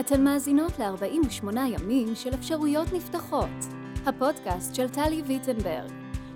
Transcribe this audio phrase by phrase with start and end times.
[0.00, 3.48] אתן מאזינות ל-48 ימים של אפשרויות נפתחות,
[4.06, 5.90] הפודקאסט של טלי ויטנברג,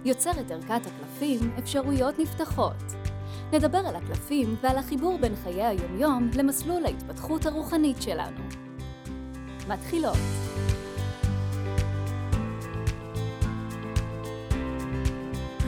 [0.04, 2.76] יוצרת ערכת הקלפים אפשרויות נפתחות.
[3.52, 8.40] נדבר על הקלפים ועל החיבור בין חיי היומיום למסלול ההתפתחות הרוחנית שלנו.
[9.68, 10.16] מתחילות.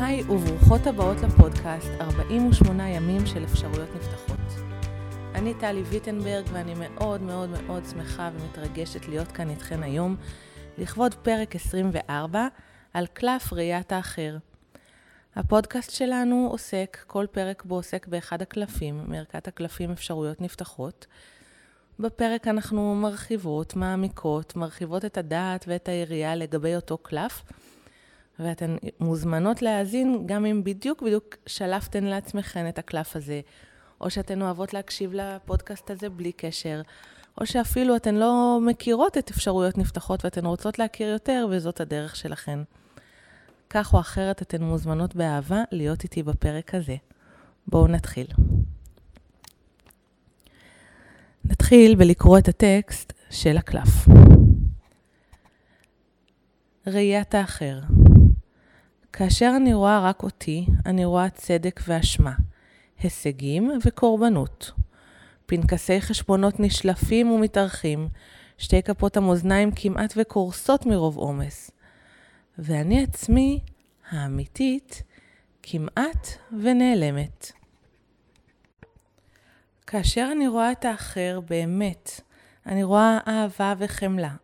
[0.00, 4.27] היי וברוכות הבאות לפודקאסט 48 ימים של אפשרויות נפתחות.
[5.38, 10.16] אני טלי ויטנברג ואני מאוד מאוד מאוד שמחה ומתרגשת להיות כאן איתכן היום
[10.78, 12.48] לכבוד פרק 24
[12.94, 14.36] על קלף ראיית האחר.
[15.36, 21.06] הפודקאסט שלנו עוסק, כל פרק בו עוסק באחד הקלפים, מערכת הקלפים אפשרויות נפתחות.
[21.98, 27.42] בפרק אנחנו מרחיבות, מעמיקות, מרחיבות את הדעת ואת היריעה לגבי אותו קלף.
[28.38, 33.40] ואתן מוזמנות להאזין גם אם בדיוק בדיוק שלפתן לעצמכן את הקלף הזה,
[34.00, 36.82] או שאתן אוהבות להקשיב לפודקאסט הזה בלי קשר,
[37.40, 42.58] או שאפילו אתן לא מכירות את אפשרויות נפתחות ואתן רוצות להכיר יותר וזאת הדרך שלכן.
[43.70, 46.96] כך או אחרת אתן מוזמנות באהבה להיות איתי בפרק הזה.
[47.66, 48.26] בואו נתחיל.
[51.44, 54.08] נתחיל בלקרוא את הטקסט של הקלף.
[56.86, 57.80] ראיית האחר.
[59.12, 62.34] כאשר אני רואה רק אותי, אני רואה צדק ואשמה,
[63.00, 64.70] הישגים וקורבנות.
[65.46, 68.08] פנקסי חשבונות נשלפים ומתארחים,
[68.58, 71.70] שתי כפות המאזניים כמעט וקורסות מרוב עומס.
[72.58, 73.60] ואני עצמי,
[74.10, 75.02] האמיתית,
[75.62, 76.28] כמעט
[76.62, 77.52] ונעלמת.
[79.86, 82.20] כאשר אני רואה את האחר באמת,
[82.66, 84.34] אני רואה אהבה וחמלה,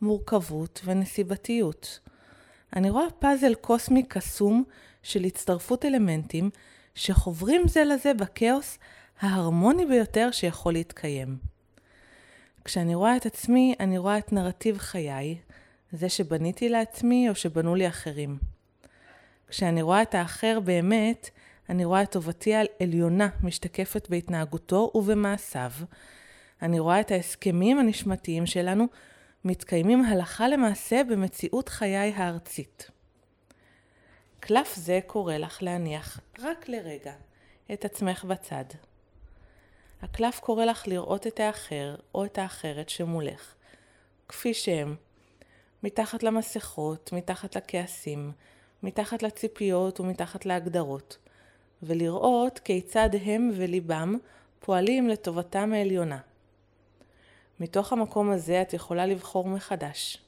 [0.00, 1.98] מורכבות ונסיבתיות.
[2.76, 4.64] אני רואה פאזל קוסמי קסום
[5.02, 6.50] של הצטרפות אלמנטים
[6.94, 8.78] שחוברים זה לזה בכאוס
[9.20, 11.38] ההרמוני ביותר שיכול להתקיים.
[12.64, 15.38] כשאני רואה את עצמי, אני רואה את נרטיב חיי,
[15.92, 18.38] זה שבניתי לעצמי או שבנו לי אחרים.
[19.48, 21.30] כשאני רואה את האחר באמת,
[21.68, 25.70] אני רואה את טובתי העליונה משתקפת בהתנהגותו ובמעשיו.
[26.62, 28.86] אני רואה את ההסכמים הנשמתיים שלנו
[29.44, 32.90] מתקיימים הלכה למעשה במציאות חיי הארצית.
[34.46, 37.12] קלף זה קורא לך להניח רק לרגע
[37.72, 38.64] את עצמך בצד.
[40.02, 43.54] הקלף קורא לך לראות את האחר או את האחרת שמולך,
[44.28, 44.96] כפי שהם,
[45.82, 48.32] מתחת למסכות, מתחת לכעסים,
[48.82, 51.18] מתחת לציפיות ומתחת להגדרות,
[51.82, 54.14] ולראות כיצד הם וליבם
[54.60, 56.18] פועלים לטובתם העליונה.
[57.60, 60.18] מתוך המקום הזה את יכולה לבחור מחדש.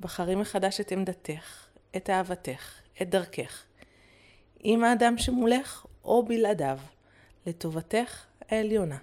[0.00, 1.66] בחרי מחדש את עמדתך,
[1.96, 3.62] את אהבתך, את דרכך.
[4.60, 6.78] עם האדם שמולך או בלעדיו,
[7.46, 8.96] לטובתך העליונה.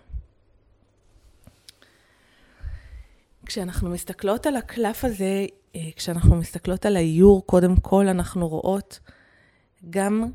[3.45, 5.45] כשאנחנו מסתכלות על הקלף הזה,
[5.75, 8.99] אה, כשאנחנו מסתכלות על האיור, קודם כל אנחנו רואות
[9.89, 10.25] גם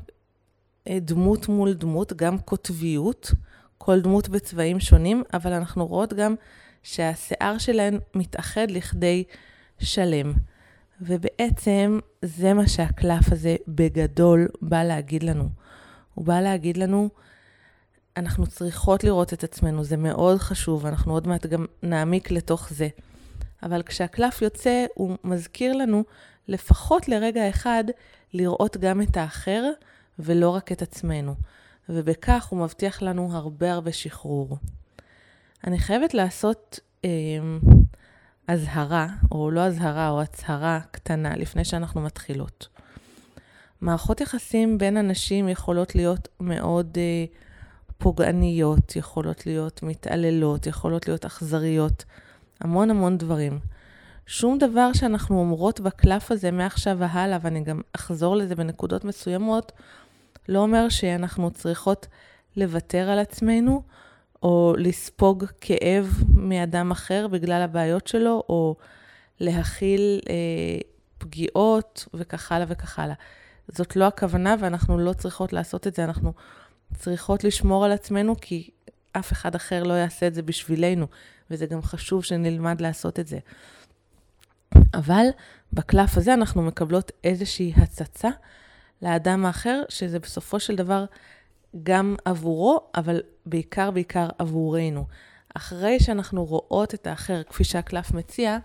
[0.87, 3.31] אה, דמות מול דמות, גם קוטביות,
[3.77, 6.35] כל דמות בצבעים שונים, אבל אנחנו רואות גם
[6.83, 9.23] שהשיער שלהן מתאחד לכדי
[9.79, 10.33] שלם.
[11.01, 15.49] ובעצם זה מה שהקלף הזה בגדול בא להגיד לנו.
[16.13, 17.09] הוא בא להגיד לנו,
[18.17, 22.87] אנחנו צריכות לראות את עצמנו, זה מאוד חשוב, אנחנו עוד מעט גם נעמיק לתוך זה.
[23.63, 26.03] אבל כשהקלף יוצא, הוא מזכיר לנו
[26.47, 27.83] לפחות לרגע אחד
[28.33, 29.63] לראות גם את האחר
[30.19, 31.35] ולא רק את עצמנו.
[31.89, 34.57] ובכך הוא מבטיח לנו הרבה הרבה שחרור.
[35.67, 37.09] אני חייבת לעשות אה,
[38.47, 42.67] אזהרה, או לא אזהרה, או הצהרה קטנה לפני שאנחנו מתחילות.
[43.81, 47.25] מערכות יחסים בין אנשים יכולות להיות מאוד אה,
[47.97, 52.05] פוגעניות, יכולות להיות מתעללות, יכולות להיות אכזריות,
[52.61, 53.59] המון המון דברים.
[54.27, 59.71] שום דבר שאנחנו אומרות בקלף הזה מעכשיו והלאה, ואני גם אחזור לזה בנקודות מסוימות,
[60.49, 62.07] לא אומר שאנחנו צריכות
[62.57, 63.81] לוותר על עצמנו,
[64.45, 68.75] או לספוג כאב מאדם אחר בגלל הבעיות שלו, או
[69.39, 70.35] להכיל אה,
[71.17, 73.15] פגיעות וכך הלאה וכך הלאה.
[73.67, 76.33] זאת לא הכוונה ואנחנו לא צריכות לעשות את זה, אנחנו
[76.93, 78.69] צריכות לשמור על עצמנו כי
[79.11, 81.07] אף אחד אחר לא יעשה את זה בשבילנו,
[81.51, 83.39] וזה גם חשוב שנלמד לעשות את זה.
[84.93, 85.25] אבל
[85.73, 88.29] בקלף הזה אנחנו מקבלות איזושהי הצצה
[89.01, 91.05] לאדם האחר, שזה בסופו של דבר
[91.83, 95.05] גם עבורו, אבל בעיקר בעיקר עבורנו.
[95.55, 98.57] אחרי שאנחנו רואות את האחר כפי שהקלף מציע,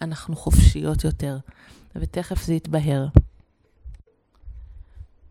[0.00, 1.38] אנחנו חופשיות יותר,
[1.96, 3.06] ותכף זה יתבהר.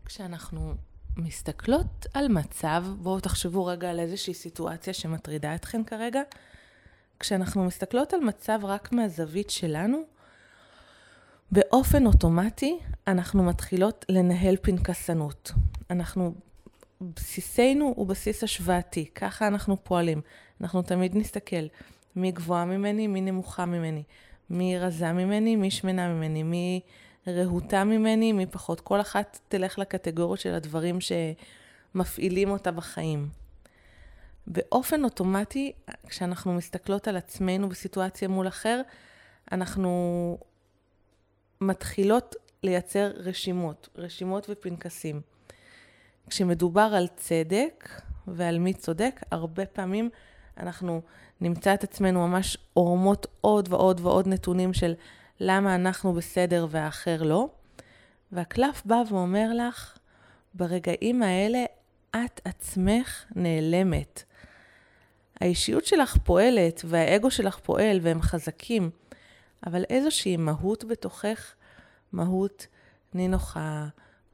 [0.04, 0.74] כשאנחנו
[1.16, 6.22] מסתכלות על מצב, בואו תחשבו רגע על איזושהי סיטואציה שמטרידה אתכן כרגע,
[7.20, 10.02] כשאנחנו מסתכלות על מצב רק מהזווית שלנו,
[11.52, 15.52] באופן אוטומטי אנחנו מתחילות לנהל פנקסנות.
[15.90, 16.34] אנחנו,
[17.00, 20.20] בסיסנו הוא בסיס השוואתי, ככה אנחנו פועלים.
[20.60, 21.66] אנחנו תמיד נסתכל
[22.16, 24.02] מי גבוהה ממני, מי נמוכה ממני,
[24.50, 26.80] מי רזה ממני, מי שמנה ממני, מי
[27.26, 28.80] רהוטה ממני, מי פחות.
[28.80, 33.28] כל אחת תלך לקטגוריות של הדברים שמפעילים אותה בחיים.
[34.46, 35.72] באופן אוטומטי,
[36.08, 38.80] כשאנחנו מסתכלות על עצמנו בסיטואציה מול אחר,
[39.52, 40.38] אנחנו
[41.60, 45.20] מתחילות לייצר רשימות, רשימות ופנקסים.
[46.28, 47.88] כשמדובר על צדק
[48.26, 50.10] ועל מי צודק, הרבה פעמים
[50.56, 51.02] אנחנו
[51.40, 54.94] נמצא את עצמנו ממש עורמות עוד ועוד ועוד נתונים של
[55.40, 57.48] למה אנחנו בסדר והאחר לא.
[58.32, 59.98] והקלף בא ואומר לך,
[60.54, 61.64] ברגעים האלה
[62.10, 64.22] את עצמך נעלמת.
[65.40, 68.90] האישיות שלך פועלת והאגו שלך פועל והם חזקים,
[69.66, 71.54] אבל איזושהי מהות בתוכך,
[72.12, 72.66] מהות
[73.14, 73.86] נינוחה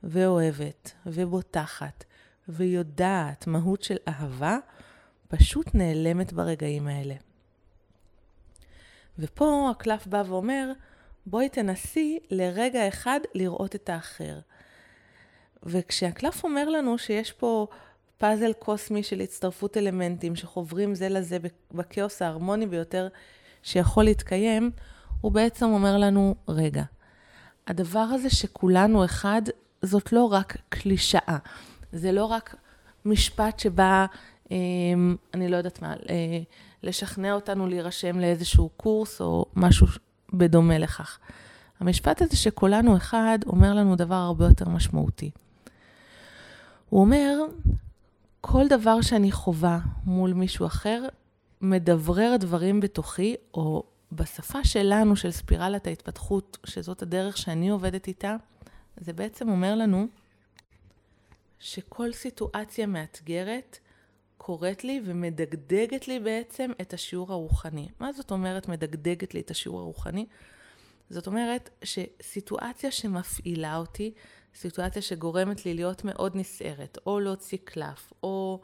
[0.04, 2.04] ואוהבת ובוטחת
[2.48, 4.58] ויודעת, מהות של אהבה,
[5.28, 7.14] פשוט נעלמת ברגעים האלה.
[9.18, 10.72] ופה הקלף בא ואומר,
[11.26, 14.38] בואי תנסי לרגע אחד לראות את האחר.
[15.62, 17.66] וכשהקלף אומר לנו שיש פה
[18.18, 21.38] פאזל קוסמי של הצטרפות אלמנטים שחוברים זה לזה
[21.72, 23.08] בכאוס ההרמוני ביותר
[23.62, 24.70] שיכול להתקיים,
[25.20, 26.82] הוא בעצם אומר לנו, רגע,
[27.66, 29.42] הדבר הזה שכולנו אחד,
[29.84, 31.38] זאת לא רק קלישאה.
[31.92, 32.56] זה לא רק
[33.04, 34.06] משפט שבא,
[34.52, 34.56] אה,
[35.34, 35.94] אני לא יודעת מה,
[36.82, 39.86] לשכנע אותנו להירשם לאיזשהו קורס או משהו
[40.32, 41.18] בדומה לכך.
[41.80, 45.30] המשפט הזה שכולנו אחד אומר לנו דבר הרבה יותר משמעותי.
[46.88, 47.38] הוא אומר,
[48.40, 51.02] כל דבר שאני חווה מול מישהו אחר,
[51.60, 53.82] מדברר דברים בתוכי, או
[54.12, 58.36] בשפה שלנו, של ספירלת ההתפתחות, שזאת הדרך שאני עובדת איתה,
[58.96, 60.06] זה בעצם אומר לנו
[61.58, 63.78] שכל סיטואציה מאתגרת
[64.36, 67.88] קוראת לי ומדגדגת לי בעצם את השיעור הרוחני.
[68.00, 70.26] מה זאת אומרת מדגדגת לי את השיעור הרוחני?
[71.10, 74.12] זאת אומרת שסיטואציה שמפעילה אותי,
[74.54, 78.60] סיטואציה שגורמת לי להיות מאוד נסערת, או להוציא קלף, או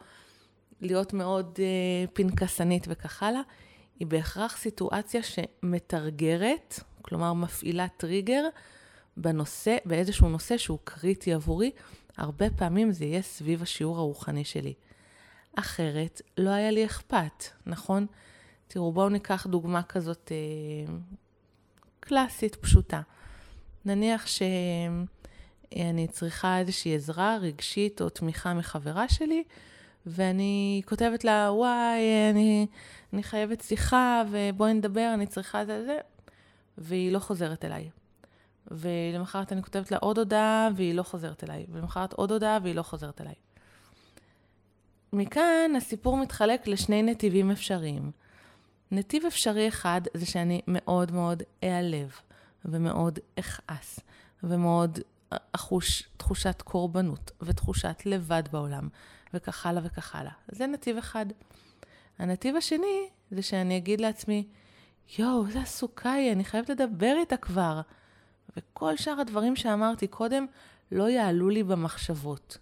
[0.81, 3.41] להיות מאוד uh, פנקסנית וכך הלאה,
[3.99, 8.45] היא בהכרח סיטואציה שמתרגרת, כלומר מפעילה טריגר
[9.17, 11.71] בנושא, באיזשהו נושא שהוא קריטי עבורי,
[12.17, 14.75] הרבה פעמים זה יהיה סביב השיעור הרוחני שלי.
[15.59, 18.07] אחרת, לא היה לי אכפת, נכון?
[18.69, 20.95] תראו, בואו ניקח דוגמה כזאת אה,
[22.01, 23.01] קלאסית, פשוטה.
[23.85, 29.45] נניח שאני צריכה איזושהי עזרה רגשית או תמיכה מחברה שלי,
[30.07, 32.67] ואני כותבת לה, וואי, אני,
[33.13, 35.99] אני חייבת שיחה, ובואי נדבר, אני צריכה זה וזה,
[36.79, 37.91] והיא לא חוזרת אליי.
[38.71, 41.67] ולמחרת אני כותבת לה עוד הודעה, והיא לא חוזרת אליי.
[41.73, 43.35] ולמחרת עוד הודעה, והיא לא חוזרת אליי.
[45.13, 48.11] מכאן הסיפור מתחלק לשני נתיבים אפשריים.
[48.91, 52.13] נתיב אפשרי אחד זה שאני מאוד מאוד אעלב,
[52.65, 54.01] ומאוד אכעס,
[54.43, 54.99] ומאוד
[55.53, 58.89] אחוש תחושת קורבנות, ותחושת לבד בעולם,
[59.35, 60.33] וכך הלאה וכך הלאה.
[60.49, 61.27] זה נתיב אחד.
[62.19, 64.47] הנתיב השני זה שאני אגיד לעצמי,
[65.19, 67.81] יואו, איזה עסוקה היא, אני חייבת לדבר איתה כבר.
[68.57, 70.47] וכל שאר הדברים שאמרתי קודם
[70.93, 72.59] לא יעלו לי במחשבות.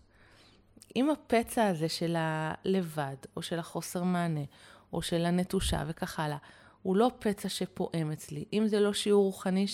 [0.97, 4.45] אם הפצע הזה של הלבד, או של החוסר מענה,
[4.93, 6.37] או של הנטושה וכך הלאה,
[6.83, 9.67] הוא לא פצע שפועם אצלי, אם זה לא שיעור רוחני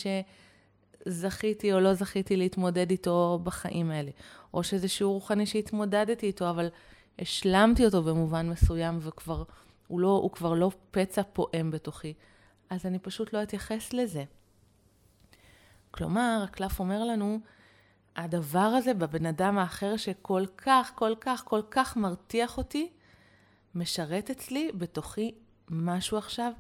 [1.07, 4.11] שזכיתי או לא זכיתי להתמודד איתו בחיים האלה,
[4.55, 6.69] או שזה שיעור רוחני שהתמודדתי איתו, אבל
[7.19, 9.43] השלמתי אותו במובן מסוים וכבר,
[9.87, 12.15] הוא, לא, הוא כבר לא פצע פועם בתוכי,
[12.71, 14.25] אז אני פשוט לא אתייחס לזה.
[15.97, 17.41] כלומר, הקלף אומר לנו,
[18.17, 22.91] הדבר הזה בבן אדם האחר שכל כך, כל כך, כל כך מרתיח אותי,
[23.75, 25.35] משרת אצלי בתוכי
[25.71, 26.53] משהו עכשיו,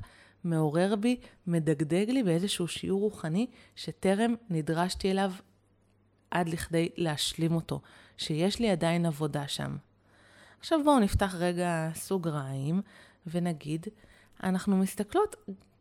[0.45, 5.33] מעורר בי, מדגדג לי באיזשהו שיעור רוחני שטרם נדרשתי אליו
[6.31, 7.81] עד לכדי להשלים אותו,
[8.17, 9.76] שיש לי עדיין עבודה שם.
[10.61, 12.83] עכשיו בואו נפתח רגע סוגריים
[13.26, 13.87] ונגיד,
[14.43, 15.37] אנחנו מסתכלות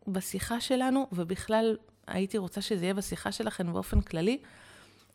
[0.08, 4.38] בשיחה שלנו, ובכלל הייתי רוצה שזה יהיה בשיחה שלכם באופן כללי,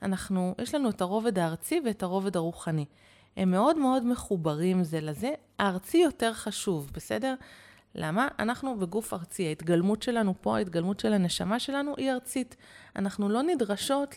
[0.02, 2.84] אנחנו, יש לנו את הרובד הארצי ואת הרובד הרוחני.
[3.36, 7.34] הם מאוד מאוד מחוברים זה לזה, הארצי יותר חשוב, בסדר?
[7.94, 8.28] למה?
[8.38, 12.56] אנחנו בגוף ארצי, ההתגלמות שלנו פה, ההתגלמות של הנשמה שלנו היא ארצית.
[12.96, 14.14] אנחנו לא נדרשות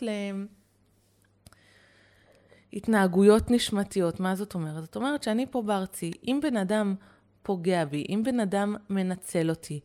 [2.72, 4.20] להתנהגויות נשמתיות.
[4.20, 4.82] מה זאת אומרת?
[4.82, 6.94] זאת אומרת שאני פה בארצי, אם בן אדם
[7.42, 9.80] פוגע בי, אם בן אדם מנצל אותי,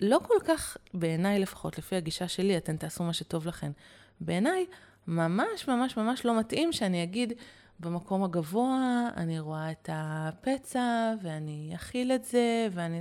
[0.00, 3.72] לא כל כך, בעיניי לפחות, לפי הגישה שלי, אתן תעשו מה שטוב לכן.
[4.20, 4.66] בעיניי,
[5.06, 7.32] ממש ממש ממש לא מתאים שאני אגיד,
[7.80, 13.00] במקום הגבוה אני רואה את הפצע ואני אכיל את זה ואני...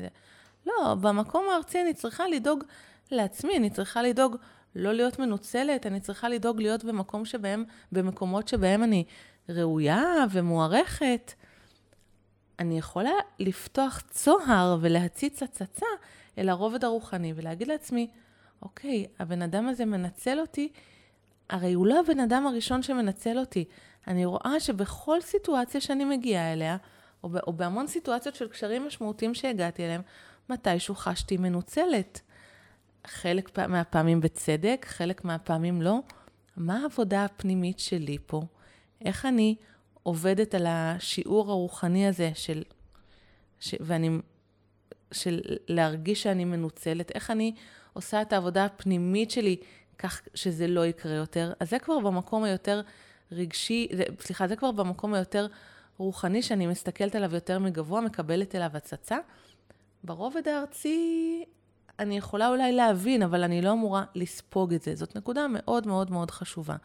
[0.65, 2.63] לא, במקום הארצי אני צריכה לדאוג
[3.12, 4.36] לעצמי, אני צריכה לדאוג
[4.75, 9.03] לא להיות מנוצלת, אני צריכה לדאוג להיות במקום שבהם, במקומות שבהם אני
[9.50, 11.34] ראויה ומוערכת.
[12.60, 15.86] אני יכולה לפתוח צוהר ולהציץ הצצה
[16.39, 18.08] אל הרובד הרוחני ולהגיד לעצמי,
[18.62, 20.72] אוקיי, הבן אדם הזה מנצל אותי,
[21.50, 23.65] הרי הוא לא הבן אדם הראשון שמנצל אותי.
[24.08, 26.77] אני רואה שבכל סיטואציה שאני מגיעה אליה,
[27.24, 30.01] או, או בהמון סיטואציות של קשרים משמעותיים שהגעתי אליהם,
[30.50, 32.22] מתישהו חשתי מנוצלת.
[33.08, 36.00] חלק מהפעמים בצדק, חלק מהפעמים לא.
[36.58, 38.41] מה העבודה הפנימית שלי פה?
[39.05, 39.55] איך אני
[40.03, 42.63] עובדת על השיעור הרוחני הזה של,
[43.60, 44.10] ש, ואני,
[45.12, 47.12] של להרגיש שאני מנוצלת?
[47.16, 47.54] איך אני
[47.94, 49.58] עושה את העבודה הפנימית שלי
[49.98, 51.54] כך שזה לא יקרה יותר?
[51.60, 52.82] אז זה כבר במקום היותר
[53.32, 55.48] רגשי, זה, סליחה, זה כבר במקום היותר
[55.98, 59.18] רוחני, שאני מסתכלת עליו יותר מגבוה, מקבלת אליו הצצה.
[60.04, 61.44] ברובד הארצי
[62.00, 64.96] אני יכולה אולי להבין, אבל אני לא אמורה לספוג את זה.
[64.96, 66.75] זאת נקודה מאוד מאוד מאוד חשובה.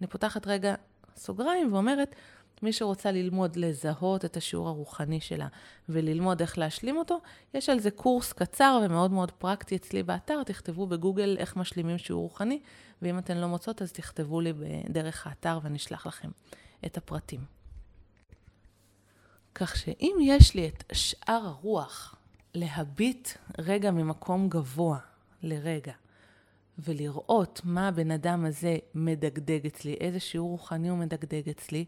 [0.00, 0.74] אני פותחת רגע
[1.16, 2.14] סוגריים ואומרת,
[2.62, 5.48] מי שרוצה ללמוד לזהות את השיעור הרוחני שלה
[5.88, 7.20] וללמוד איך להשלים אותו,
[7.54, 12.22] יש על זה קורס קצר ומאוד מאוד פרקטי אצלי באתר, תכתבו בגוגל איך משלימים שיעור
[12.22, 12.60] רוחני,
[13.02, 16.28] ואם אתן לא מוצאות אז תכתבו לי בדרך האתר ואני אשלח לכם
[16.86, 17.40] את הפרטים.
[19.54, 22.14] כך שאם יש לי את שאר הרוח
[22.54, 24.98] להביט רגע ממקום גבוה
[25.42, 25.92] לרגע,
[26.78, 31.84] ולראות מה הבן אדם הזה מדגדג אצלי, איזה שיעור רוחני הוא מדגדג אצלי,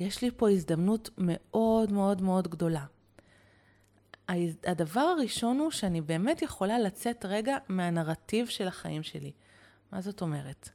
[0.00, 2.84] יש לי פה הזדמנות מאוד מאוד מאוד גדולה.
[4.66, 9.32] הדבר הראשון הוא שאני באמת יכולה לצאת רגע מהנרטיב של החיים שלי.
[9.92, 10.68] מה זאת אומרת?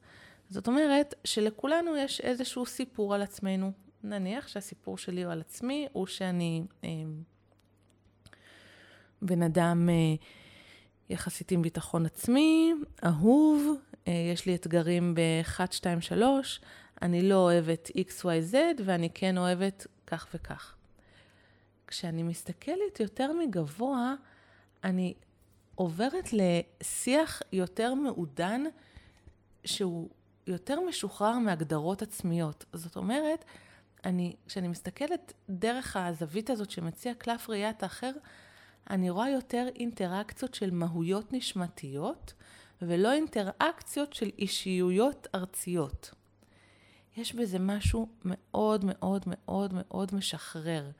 [0.50, 3.72] זאת אומרת שלכולנו יש איזשהו סיפור על עצמנו.
[4.02, 6.88] נניח שהסיפור שלי הוא על עצמי, הוא שאני אה,
[9.22, 9.94] בן אדם אה,
[11.08, 12.72] יחסית עם ביטחון עצמי,
[13.04, 13.76] אהוב,
[14.08, 16.60] אה, יש לי אתגרים ב-1, 2, 3,
[17.02, 20.74] אני לא אוהבת XYZ ואני כן אוהבת כך וכך.
[21.86, 24.14] כשאני מסתכלת יותר מגבוה,
[24.84, 25.14] אני
[25.74, 28.64] עוברת לשיח יותר מעודן,
[29.64, 30.08] שהוא
[30.46, 32.64] יותר משוחרר מהגדרות עצמיות.
[32.72, 33.44] זאת אומרת,
[34.04, 38.12] אני, כשאני מסתכלת דרך הזווית הזאת שמציע קלף ראיית האחר,
[38.90, 42.34] אני רואה יותר אינטראקציות של מהויות נשמתיות,
[42.82, 46.14] ולא אינטראקציות של אישיויות ארציות.
[47.16, 50.90] יש בזה משהו מאוד מאוד מאוד מאוד משחרר.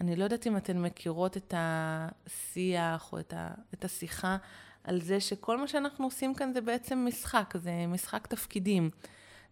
[0.00, 4.36] אני לא יודעת אם אתן מכירות את השיח או את, ה, את השיחה
[4.84, 8.90] על זה שכל מה שאנחנו עושים כאן זה בעצם משחק, זה משחק תפקידים.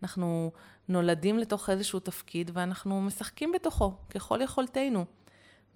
[0.03, 0.53] אנחנו
[0.89, 5.05] נולדים לתוך איזשהו תפקיד ואנחנו משחקים בתוכו ככל יכולתנו.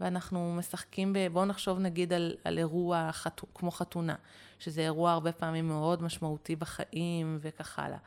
[0.00, 1.18] ואנחנו משחקים ב...
[1.32, 4.14] בואו נחשוב נגיד על, על אירוע חתו, כמו חתונה,
[4.58, 7.98] שזה אירוע הרבה פעמים מאוד משמעותי בחיים וכך הלאה.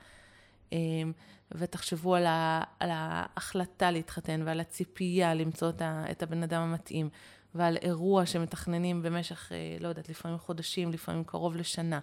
[0.74, 1.12] אמ,
[1.52, 7.10] ותחשבו על, ה, על ההחלטה להתחתן ועל הציפייה למצוא את, ה, את הבן אדם המתאים,
[7.56, 12.00] ועל אירוע שמתכננים במשך, אה, לא יודעת, לפעמים חודשים, לפעמים קרוב לשנה,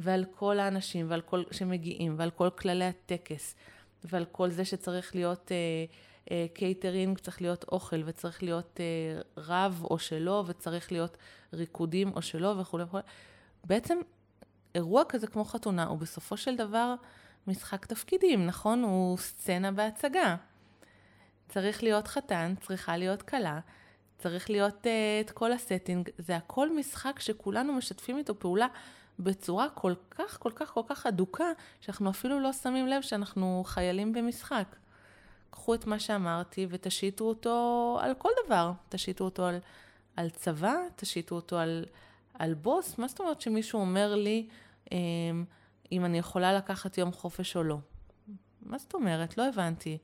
[0.00, 3.54] ועל כל האנשים ועל כל שמגיעים, ועל כל כללי הטקס,
[4.04, 5.52] ועל כל זה שצריך להיות...
[5.52, 5.84] אה,
[6.54, 11.16] קייטרינג, צריך להיות אוכל, וצריך להיות אה, רב או שלא, וצריך להיות
[11.52, 13.02] ריקודים או שלא, וכולי וכולי.
[13.64, 13.98] בעצם,
[14.74, 16.94] אירוע כזה כמו חתונה, הוא בסופו של דבר
[17.46, 18.82] משחק תפקידים, נכון?
[18.82, 20.36] הוא סצנה בהצגה.
[21.48, 23.60] צריך להיות חתן, צריכה להיות כלה,
[24.18, 24.86] צריך להיות uh,
[25.26, 26.10] את כל הסטינג.
[26.18, 28.66] זה הכל משחק שכולנו משתפים איתו פעולה
[29.18, 34.12] בצורה כל כך, כל כך, כל כך אדוקה, שאנחנו אפילו לא שמים לב שאנחנו חיילים
[34.12, 34.76] במשחק.
[35.50, 38.72] קחו את מה שאמרתי ותשיתו אותו על כל דבר.
[38.88, 39.58] תשיתו אותו על,
[40.16, 41.84] על צבא, תשיתו אותו על,
[42.34, 42.98] על בוס.
[42.98, 44.48] מה זאת אומרת שמישהו אומר לי
[44.92, 45.44] אמ,
[45.92, 47.78] אם אני יכולה לקחת יום חופש או לא?
[48.62, 49.38] מה זאת אומרת?
[49.38, 49.98] לא הבנתי.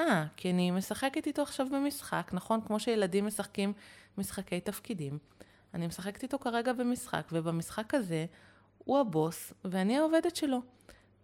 [0.00, 2.60] אה, כי אני משחקת איתו עכשיו במשחק, נכון?
[2.66, 3.72] כמו שילדים משחקים
[4.18, 5.18] משחקי תפקידים.
[5.74, 8.26] אני משחקת איתו כרגע במשחק, ובמשחק הזה
[8.78, 10.60] הוא הבוס ואני העובדת שלו.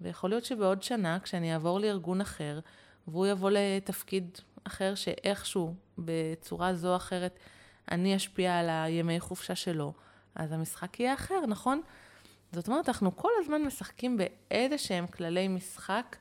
[0.00, 2.60] ויכול להיות שבעוד שנה, כשאני אעבור לארגון אחר,
[3.08, 7.38] והוא יבוא לתפקיד אחר שאיכשהו, בצורה זו או אחרת,
[7.90, 9.92] אני אשפיע על הימי חופשה שלו,
[10.34, 11.82] אז המשחק יהיה אחר, נכון?
[12.56, 16.16] זאת אומרת, אנחנו כל הזמן משחקים באיזה שהם כללי משחק,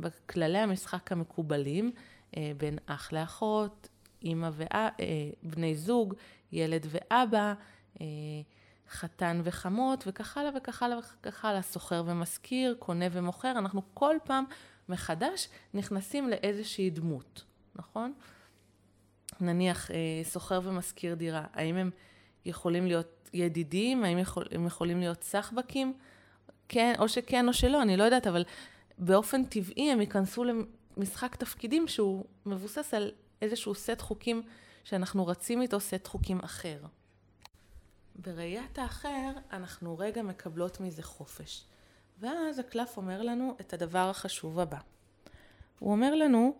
[0.00, 1.92] בכללי המשחק המקובלים,
[2.36, 3.88] אה, בין אח לאחות,
[4.22, 4.50] אימא
[5.44, 6.14] ובני זוג,
[6.52, 7.54] ילד ואבא,
[8.90, 14.44] חתן וחמות, וכך הלאה וכך הלאה וכך הלאה, סוחר ומשכיר, קונה ומוכר, אנחנו כל פעם
[14.88, 17.44] מחדש נכנסים לאיזושהי דמות,
[17.74, 18.12] נכון?
[19.40, 19.90] נניח
[20.22, 21.90] סוחר ומשכיר דירה, האם הם
[22.44, 25.94] יכולים להיות ידידים, האם יכול, הם יכולים להיות סחבקים?
[26.68, 28.44] כן, או שכן או שלא, אני לא יודעת, אבל
[28.98, 30.44] באופן טבעי הם ייכנסו
[30.96, 33.10] למשחק תפקידים שהוא מבוסס על
[33.42, 34.42] איזשהו סט חוקים
[34.84, 36.78] שאנחנו רצים איתו, סט חוקים אחר.
[38.14, 41.64] בראיית האחר, אנחנו רגע מקבלות מזה חופש.
[42.20, 44.78] ואז הקלף אומר לנו את הדבר החשוב הבא.
[45.78, 46.54] הוא אומר לנו,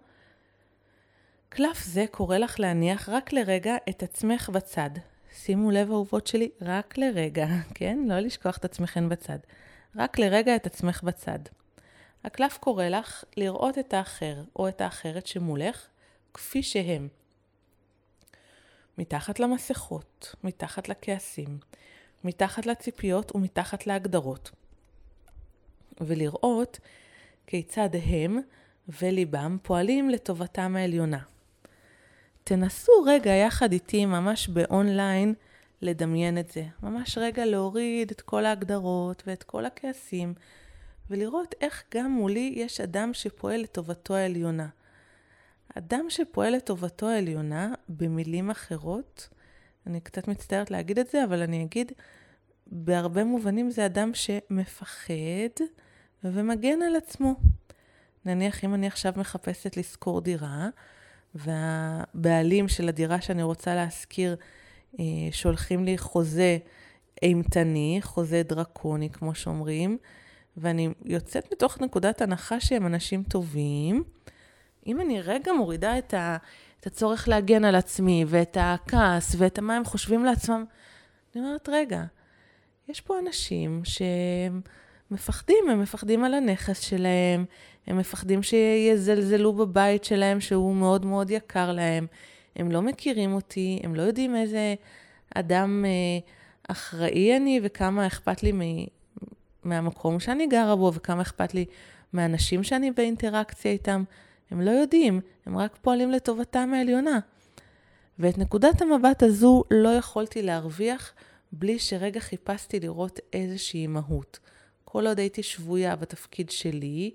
[1.49, 4.91] קלף זה קורא לך להניח רק לרגע את עצמך בצד.
[5.45, 7.99] שימו לב אהובות שלי, רק לרגע, כן?
[8.07, 9.39] לא לשכוח את עצמכן בצד.
[9.97, 11.39] רק לרגע את עצמך בצד.
[12.25, 15.87] הקלף קורא לך לראות את האחר או את האחרת שמולך
[16.35, 17.09] כפי שהם.
[18.99, 21.59] מתחת למסכות, מתחת לכעסים,
[22.25, 24.51] מתחת לציפיות ומתחת להגדרות.
[26.01, 26.79] ולראות
[27.47, 28.39] כיצד הם
[28.89, 31.21] וליבם פועלים לטובתם העליונה.
[32.51, 35.35] תנסו רגע יחד איתי, ממש באונליין,
[35.83, 36.65] לדמיין את זה.
[36.83, 40.35] ממש רגע להוריד את כל ההגדרות ואת כל הכעסים,
[41.11, 44.69] ולראות איך גם מולי יש אדם שפועל לטובתו העליונה.
[45.75, 49.29] אדם שפועל לטובתו העליונה, במילים אחרות,
[49.87, 51.93] אני קצת מצטערת להגיד את זה, אבל אני אגיד,
[52.67, 55.65] בהרבה מובנים זה אדם שמפחד
[56.25, 57.35] ומגן על עצמו.
[58.25, 60.69] נניח אם אני עכשיו מחפשת לשכור דירה,
[61.35, 64.37] והבעלים של הדירה שאני רוצה להשכיר
[65.01, 66.59] אה, שולחים לי חוזה
[67.23, 69.99] אימתני, חוזה דרקוני, כמו שאומרים,
[70.57, 74.05] ואני יוצאת מתוך נקודת הנחה שהם אנשים טובים.
[74.87, 76.37] אם אני רגע מורידה את, ה,
[76.81, 80.65] את הצורך להגן על עצמי, ואת הכעס, ואת מה הם חושבים לעצמם,
[81.35, 82.05] אני אומרת, רגע,
[82.89, 84.61] יש פה אנשים שהם
[85.11, 87.45] מפחדים, הם מפחדים על הנכס שלהם,
[87.91, 92.07] הם מפחדים שיזלזלו בבית שלהם שהוא מאוד מאוד יקר להם.
[92.57, 94.75] הם לא מכירים אותי, הם לא יודעים איזה
[95.35, 95.91] אדם אה,
[96.69, 98.87] אחראי אני וכמה אכפת לי מ-
[99.65, 101.65] מהמקום שאני גרה בו וכמה אכפת לי
[102.13, 104.05] מהאנשים שאני באינטראקציה איתם.
[104.51, 107.19] הם לא יודעים, הם רק פועלים לטובתם העליונה.
[108.19, 111.13] ואת נקודת המבט הזו לא יכולתי להרוויח
[111.53, 114.39] בלי שרגע חיפשתי לראות איזושהי מהות.
[114.85, 117.11] כל עוד הייתי שבויה בתפקיד שלי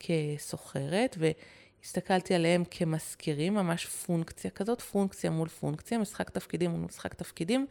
[0.00, 7.66] כסוחרת, והסתכלתי עליהם כמזכירים, ממש פונקציה כזאת, פונקציה מול פונקציה, משחק תפקידים מול משחק תפקידים,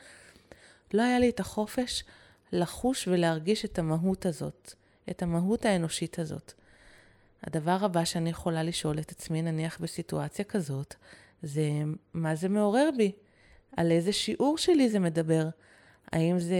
[0.93, 2.03] לא היה לי את החופש
[2.51, 4.73] לחוש ולהרגיש את המהות הזאת,
[5.09, 6.53] את המהות האנושית הזאת.
[7.43, 10.95] הדבר הבא שאני יכולה לשאול את עצמי, נניח בסיטואציה כזאת,
[11.43, 11.69] זה
[12.13, 13.11] מה זה מעורר בי?
[13.77, 15.47] על איזה שיעור שלי זה מדבר?
[16.11, 16.59] האם זה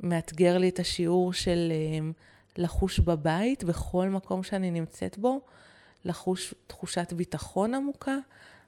[0.00, 2.12] מאתגר לי את השיעור של אמ,
[2.56, 5.40] לחוש בבית, בכל מקום שאני נמצאת בו,
[6.04, 8.16] לחוש תחושת ביטחון עמוקה?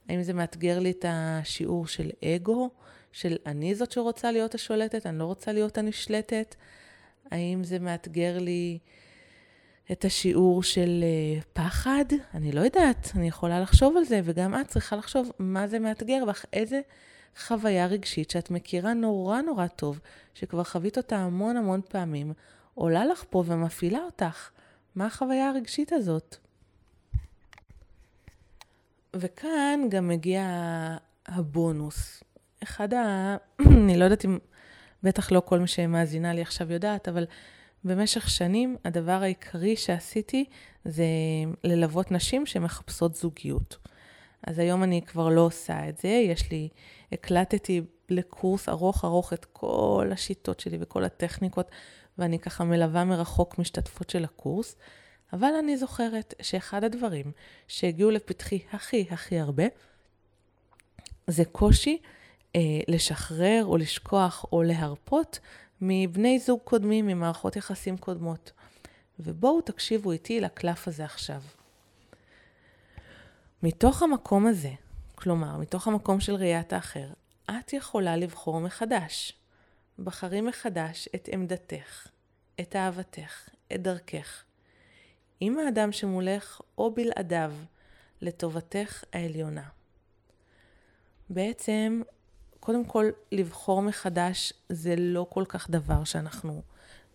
[0.09, 2.71] האם זה מאתגר לי את השיעור של אגו,
[3.13, 6.55] של אני זאת שרוצה להיות השולטת, אני לא רוצה להיות הנשלטת?
[7.31, 8.79] האם זה מאתגר לי
[9.93, 11.05] את השיעור של
[11.41, 12.05] uh, פחד?
[12.35, 16.23] אני לא יודעת, אני יכולה לחשוב על זה, וגם את צריכה לחשוב מה זה מאתגר
[16.27, 16.81] ואיך איזה
[17.47, 20.01] חוויה רגשית שאת מכירה נורא נורא טוב,
[20.35, 22.33] שכבר חווית אותה המון המון פעמים,
[22.75, 24.51] עולה לך פה ומפעילה אותך.
[24.95, 26.37] מה החוויה הרגשית הזאת?
[29.17, 30.47] וכאן גם מגיע
[31.27, 32.25] הבונוס.
[32.63, 33.37] אחד ה...
[33.85, 34.39] אני לא יודעת אם...
[35.03, 37.27] בטח לא כל מי שמאזינה לי עכשיו יודעת, אבל
[37.85, 40.45] במשך שנים הדבר העיקרי שעשיתי
[40.85, 41.05] זה
[41.65, 43.77] ללוות נשים שמחפשות זוגיות.
[44.47, 46.69] אז היום אני כבר לא עושה את זה, יש לי,
[47.13, 51.71] הקלטתי לקורס ארוך ארוך את כל השיטות שלי וכל הטכניקות,
[52.21, 54.77] ואני ככה מלווה מרחוק משתתפות של הקורס,
[55.33, 57.33] אבל אני זוכרת שאחד הדברים
[57.69, 59.65] שהגיעו לפתחי הכי הכי הרבה,
[61.27, 61.99] זה קושי
[62.57, 65.39] אה, לשחרר או לשכוח או להרפות
[65.81, 68.53] מבני זוג קודמים, ממערכות יחסים קודמות.
[69.19, 71.43] ובואו תקשיבו איתי לקלף הזה עכשיו.
[73.63, 74.73] מתוך המקום הזה,
[75.15, 77.07] כלומר, מתוך המקום של ראיית האחר,
[77.51, 79.40] את יכולה לבחור מחדש.
[80.05, 82.07] בחרי מחדש את עמדתך,
[82.61, 84.45] את אהבתך, את דרכך.
[85.41, 87.53] עם האדם שמולך או בלעדיו,
[88.21, 89.63] לטובתך העליונה.
[91.31, 92.03] בעצם,
[92.61, 96.63] קודם כל, לבחור מחדש זה לא כל כך דבר שאנחנו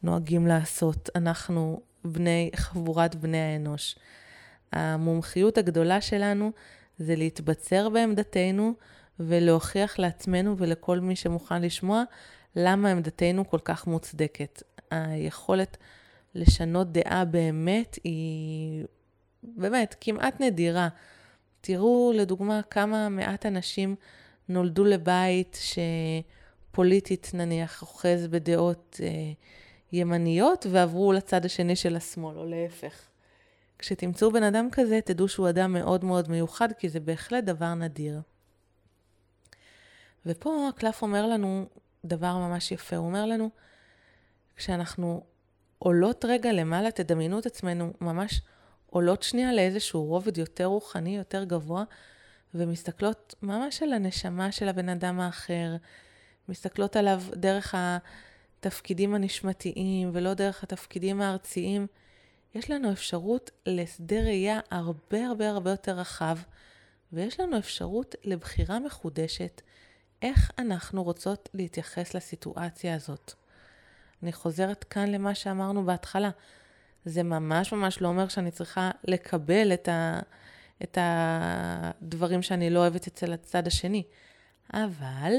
[0.04, 1.10] נוהגים לעשות.
[1.16, 3.96] אנחנו בני, חבורת בני האנוש.
[4.72, 6.52] המומחיות הגדולה שלנו
[6.98, 8.74] זה להתבצר בעמדתנו
[9.20, 12.04] ולהוכיח לעצמנו ולכל מי שמוכן לשמוע
[12.56, 14.64] למה עמדתנו כל כך מוצדקת.
[14.92, 15.78] היכולת
[16.36, 18.86] לשנות דעה באמת היא
[19.44, 20.88] באמת כמעט נדירה.
[21.62, 23.96] תראו לדוגמה כמה מעט אנשים
[24.50, 25.58] נולדו לבית
[26.72, 29.32] שפוליטית נניח אוחז בדעות אה,
[29.92, 33.08] ימניות ועברו לצד השני של השמאל, או להפך.
[33.80, 38.22] כשתמצאו בן אדם כזה, תדעו שהוא אדם מאוד מאוד מיוחד, כי זה בהחלט דבר נדיר.
[40.26, 41.66] ופה הקלף אומר לנו
[42.06, 43.50] דבר ממש יפה, הוא אומר לנו,
[44.56, 45.24] כשאנחנו
[45.80, 48.42] עולות רגע למעלה, תדמיינו את עצמנו ממש
[48.86, 51.84] עולות שנייה לאיזשהו רובד יותר רוחני, יותר גבוה,
[52.54, 55.76] ומסתכלות ממש על הנשמה של הבן אדם האחר,
[56.50, 61.88] מסתכלות עליו דרך התפקידים הנשמתיים ולא דרך התפקידים הארציים.
[62.56, 66.38] יש לנו אפשרות לשדה ראייה הרבה הרבה הרבה יותר רחב,
[67.14, 69.62] ויש לנו אפשרות לבחירה מחודשת
[70.26, 73.34] איך אנחנו רוצות להתייחס לסיטואציה הזאת.
[74.24, 76.30] אני חוזרת כאן למה שאמרנו בהתחלה.
[77.06, 80.20] זה ממש ממש לא אומר שאני צריכה לקבל את, ה,
[80.84, 84.04] את הדברים שאני לא אוהבת אצל הצד השני.
[84.74, 85.34] אבל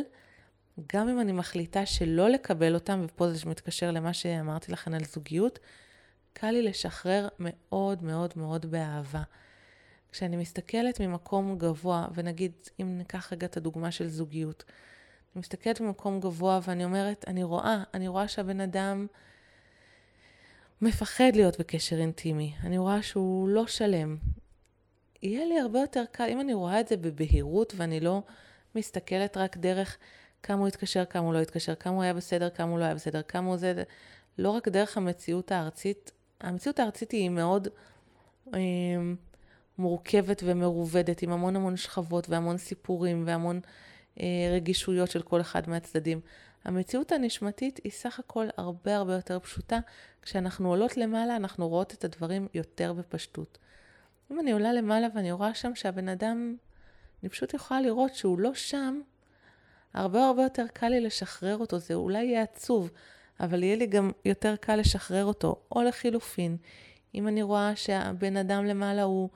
[0.93, 5.59] גם אם אני מחליטה שלא לקבל אותם, ופה זה מתקשר למה שאמרתי לכם על זוגיות,
[6.33, 9.23] קל לי לשחרר מאוד מאוד מאוד באהבה.
[10.17, 12.53] כשאני מסתכלת ממקום גבוה, ונגיד,
[12.83, 17.83] אם ניקח רגע את הדוגמה של זוגיות, אני מסתכלת ממקום גבוה ואני אומרת, אני רואה,
[17.95, 19.07] אני רואה שהבן אדם
[20.83, 24.17] מפחד להיות בקשר אינטימי, אני רואה שהוא לא שלם.
[25.23, 28.23] יהיה לי הרבה יותר קל, אם אני רואה את זה בבהירות ואני לא
[28.75, 29.97] מסתכלת רק דרך
[30.43, 32.95] כמה הוא התקשר, כמה הוא לא התקשר, כמה הוא היה בסדר, כמה הוא לא היה
[32.95, 33.83] בסדר, כמה הוא זה,
[34.39, 36.13] לא רק דרך המציאות הארצית.
[36.41, 37.69] המציאות הארצית היא מאוד
[38.55, 38.61] אה,
[39.79, 43.61] מורכבת ומרובדת, עם המון המון שכבות והמון סיפורים והמון
[44.21, 46.21] אה, רגישויות של כל אחד מהצדדים.
[46.65, 49.79] המציאות הנשמתית היא סך הכל הרבה הרבה יותר פשוטה.
[50.23, 53.59] כשאנחנו עולות למעלה, אנחנו רואות את הדברים יותר בפשטות.
[54.31, 56.57] אם אני עולה למעלה ואני רואה שם שהבן אדם,
[57.23, 59.01] אני פשוט יכולה לראות שהוא לא שם,
[59.95, 61.79] הרבה הרבה יותר קל לי לשחרר אותו.
[61.79, 62.91] זה אולי יהיה עצוב,
[63.41, 65.57] אבל יהיה לי גם יותר קל לשחרר אותו.
[65.73, 66.57] או לחילופין,
[67.15, 69.29] אם אני רואה שהבן אדם למעלה הוא...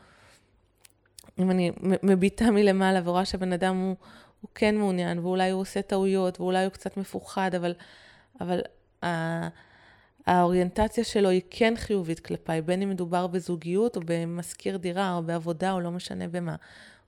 [1.38, 1.70] אם אני
[2.02, 3.96] מביטה מלמעלה ורואה שהבן אדם הוא,
[4.40, 7.74] הוא כן מעוניין, ואולי הוא עושה טעויות, ואולי הוא קצת מפוחד, אבל,
[8.40, 8.60] אבל
[9.04, 9.08] ה,
[10.26, 15.72] האוריינטציה שלו היא כן חיובית כלפיי, בין אם מדובר בזוגיות, או במשכיר דירה, או בעבודה,
[15.72, 16.56] או לא משנה במה,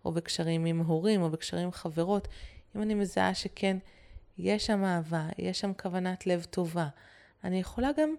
[0.04, 2.28] או בקשרים עם הורים, או בקשרים עם חברות.
[2.76, 3.76] אם אני מזהה שכן,
[4.38, 6.88] יש שם אהבה, יש שם כוונת לב טובה,
[7.44, 8.14] אני יכולה גם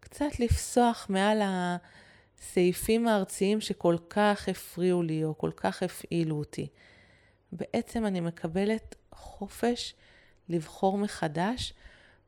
[0.00, 1.42] קצת לפסוח מעל
[2.42, 6.68] הסעיפים הארציים שכל כך הפריעו לי, או כל כך הפעילו אותי.
[7.52, 9.94] בעצם אני מקבלת חופש
[10.48, 11.74] לבחור מחדש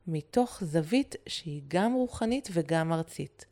[0.07, 3.45] מתוך זווית שהיא גם רוחנית וגם ארצית.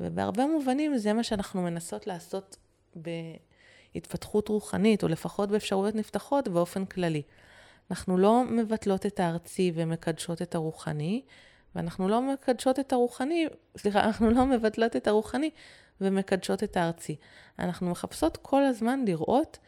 [0.00, 2.56] ובהרבה מובנים זה מה שאנחנו מנסות לעשות
[2.96, 7.22] בהתפתחות רוחנית, או לפחות באפשרויות נפתחות באופן כללי.
[7.90, 11.22] אנחנו לא מבטלות את הארצי ומקדשות את הרוחני,
[11.74, 15.50] ואנחנו לא מקדשות את הרוחני, סליחה, אנחנו לא מבטלות את הרוחני
[16.00, 17.16] ומקדשות את הארצי.
[17.58, 19.58] אנחנו מחפשות כל הזמן לראות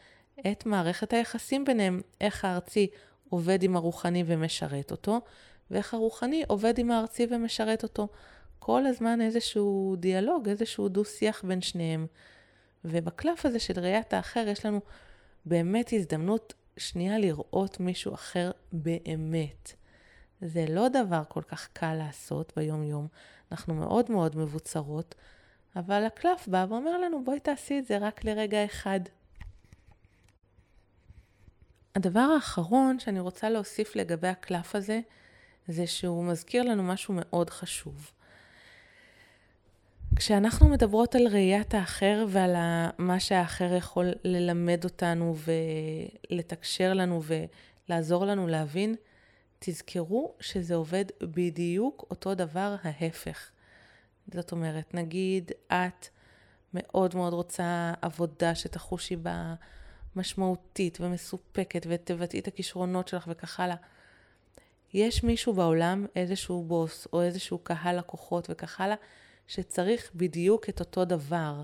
[0.51, 2.87] את מערכת היחסים ביניהם, איך הארצי
[3.29, 5.21] עובד עם הרוחני ומשרת אותו,
[5.71, 8.07] ואיך הרוחני עובד עם הארצי ומשרת אותו.
[8.59, 12.07] כל הזמן איזשהו דיאלוג, איזשהו דו-שיח בין שניהם.
[12.85, 14.79] ובקלף הזה של ראיית האחר יש לנו
[15.45, 19.73] באמת הזדמנות שנייה לראות מישהו אחר באמת.
[20.41, 23.07] זה לא דבר כל כך קל לעשות ביום-יום,
[23.51, 25.15] אנחנו מאוד מאוד מבוצרות,
[25.79, 28.99] אבל הקלף בא ואומר לנו, בואי תעשי את זה רק לרגע אחד.
[31.95, 34.99] הדבר האחרון שאני רוצה להוסיף לגבי הקלף הזה,
[35.67, 38.11] זה שהוא מזכיר לנו משהו מאוד חשוב.
[40.15, 42.55] כשאנחנו מדברות על ראיית האחר ועל
[42.97, 45.35] מה שהאחר יכול ללמד אותנו
[46.31, 47.21] ולתקשר לנו
[47.89, 48.95] ולעזור לנו להבין,
[49.59, 53.51] תזכרו שזה עובד בדיוק אותו דבר ההפך.
[54.33, 56.07] זאת אומרת, נגיד את
[56.73, 59.55] מאוד מאוד רוצה עבודה שתחושי בה
[60.15, 63.75] משמעותית ומסופקת ותבטאי את הכישרונות שלך וכך הלאה.
[64.93, 68.95] יש מישהו בעולם, איזשהו בוס או איזשהו קהל לקוחות וכך הלאה,
[69.47, 71.63] שצריך בדיוק את אותו דבר.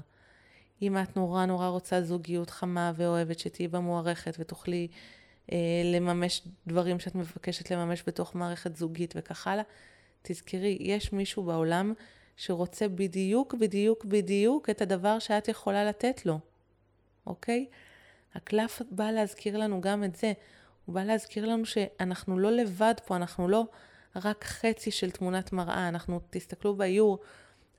[0.81, 4.87] אם את נורא נורא רוצה זוגיות חמה ואוהבת, שתהיי בה מוערכת ותוכלי
[5.51, 9.63] אה, לממש דברים שאת מבקשת לממש בתוך מערכת זוגית וכך הלאה,
[10.21, 11.93] תזכרי, יש מישהו בעולם
[12.37, 16.39] שרוצה בדיוק, בדיוק, בדיוק את הדבר שאת יכולה לתת לו,
[17.27, 17.65] אוקיי?
[18.35, 20.33] הקלף בא להזכיר לנו גם את זה.
[20.85, 23.65] הוא בא להזכיר לנו שאנחנו לא לבד פה, אנחנו לא
[24.15, 25.87] רק חצי של תמונת מראה.
[25.87, 27.19] אנחנו, תסתכלו באיור,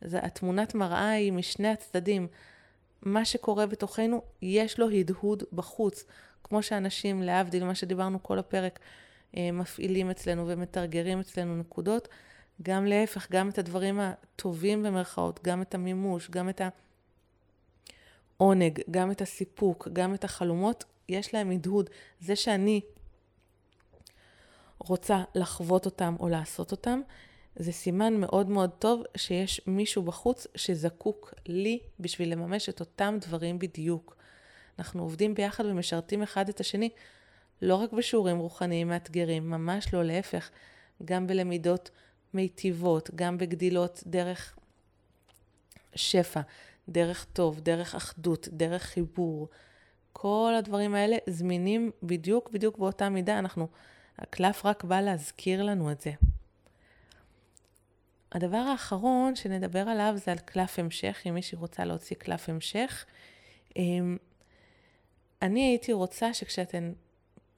[0.03, 2.27] התמונת מראה היא משני הצדדים.
[3.03, 6.05] מה שקורה בתוכנו, יש לו הדהוד בחוץ.
[6.45, 8.79] כמו שאנשים, להבדיל מה שדיברנו כל הפרק,
[9.37, 12.09] אה, מפעילים אצלנו ומתרגרים אצלנו נקודות,
[12.62, 16.61] גם להפך, גם את הדברים הטובים במרכאות, גם את המימוש, גם את
[18.40, 21.90] העונג, גם את הסיפוק, גם את החלומות, יש להם הדהוד.
[22.21, 22.81] זה שאני
[24.79, 27.01] רוצה לחוות אותם או לעשות אותם,
[27.57, 33.59] זה סימן מאוד מאוד טוב שיש מישהו בחוץ שזקוק לי בשביל לממש את אותם דברים
[33.59, 34.17] בדיוק.
[34.79, 36.88] אנחנו עובדים ביחד ומשרתים אחד את השני,
[37.62, 40.51] לא רק בשיעורים רוחניים מאתגרים, ממש לא להפך,
[41.05, 41.90] גם בלמידות
[42.35, 44.59] מיטיבות, גם בגדילות דרך
[45.94, 46.40] שפע,
[46.88, 49.49] דרך טוב, דרך אחדות, דרך חיבור.
[50.12, 53.38] כל הדברים האלה זמינים בדיוק בדיוק באותה מידה.
[53.38, 53.68] אנחנו,
[54.18, 56.12] הקלף רק בא להזכיר לנו את זה.
[58.33, 63.05] הדבר האחרון שנדבר עליו זה על קלף המשך, אם מישהי רוצה להוציא קלף המשך.
[63.77, 64.16] אמ,
[65.42, 66.92] אני הייתי רוצה שכשאתן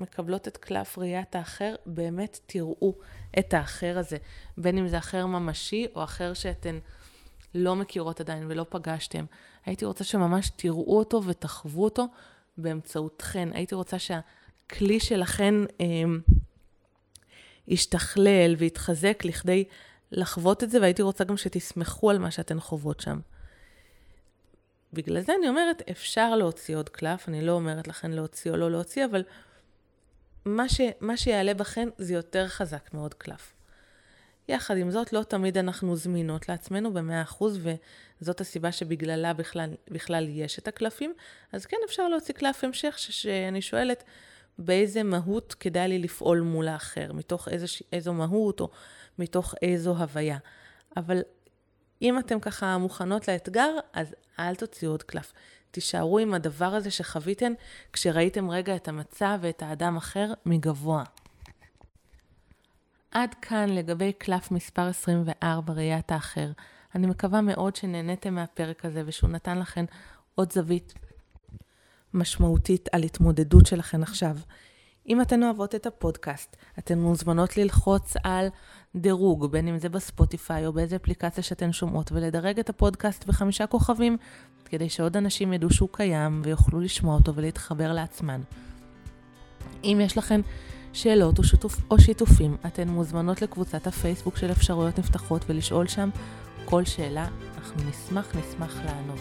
[0.01, 2.95] מקבלות את קלף ראיית האחר, באמת תראו
[3.39, 4.17] את האחר הזה,
[4.59, 6.79] בין אם זה אחר ממשי או אחר שאתן
[7.55, 9.25] לא מכירות עדיין ולא פגשתם.
[9.67, 12.07] הייתי רוצה שממש תראו אותו ותחוו אותו
[12.59, 13.49] באמצעותכן.
[13.53, 15.87] הייתי רוצה שהכלי שלכן אה,
[17.69, 19.65] ישתכלל ויתחזק לכדי
[20.13, 23.21] לחוות את זה, והייתי רוצה גם שתסמכו על מה שאתן חוות שם.
[24.93, 28.71] בגלל זה אני אומרת, אפשר להוציא עוד קלף, אני לא אומרת לכן להוציא או לא
[28.71, 29.23] להוציא, אבל
[30.47, 33.53] מה, ש, מה שיעלה בכן זה יותר חזק מעוד קלף.
[34.49, 37.45] יחד עם זאת, לא תמיד אנחנו זמינות לעצמנו ב-100%,
[38.21, 41.15] וזאת הסיבה שבגללה בכלל, בכלל יש את הקלפים.
[41.53, 44.05] אז כן אפשר להוציא קלף המשך, ש- שאני שואלת
[44.59, 48.71] באיזה מהות כדאי לי לפעול מול האחר, מתוך איזו, איזו מהות או
[49.19, 50.39] מתוך איזו הוויה.
[50.97, 51.23] אבל
[52.03, 55.33] אם אתם ככה מוכנות לאתגר, אז אל תוציאו עוד קלף.
[55.77, 57.53] תישארו עם הדבר הזה שחוויתם
[57.93, 61.05] כשראיתם רגע את המצב ואת האדם אחר מגבוה.
[63.11, 66.51] עד כאן לגבי קלף מספר 24, ראיית האחר.
[66.95, 69.85] אני מקווה מאוד שנהניתם מהפרק הזה ושהוא נתן לכם
[70.35, 70.95] עוד זווית
[72.15, 74.37] משמעותית על התמודדות שלכם עכשיו.
[75.09, 78.49] אם אתן אוהבות את הפודקאסט, אתן מוזמנות ללחוץ על
[78.97, 84.17] דירוג, בין אם זה בספוטיפיי או באיזה אפליקציה שאתן שומעות, ולדרג את הפודקאסט בחמישה כוכבים,
[84.65, 88.41] כדי שעוד אנשים ידעו שהוא קיים ויוכלו לשמוע אותו ולהתחבר לעצמן.
[89.85, 90.41] אם יש לכן
[90.93, 96.11] שאלות או, שיתופ, או שיתופים, אתן מוזמנות לקבוצת הפייסבוק של אפשרויות נפתחות ולשאול שם
[96.65, 99.21] כל שאלה, אנחנו נשמח נשמח לענות.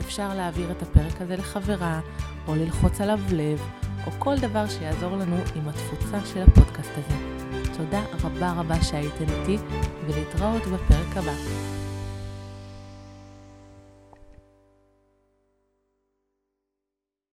[0.00, 2.00] אפשר להעביר את הפרק הזה לחברה,
[2.46, 3.60] או ללחוץ עליו לב,
[4.06, 7.16] או כל דבר שיעזור לנו עם התפוצה של הפודקאסט הזה.
[7.76, 9.58] תודה רבה רבה שהייתם איתי,
[10.06, 11.79] ולהתראות בפרק הבא.